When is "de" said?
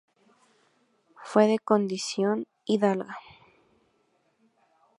1.45-1.59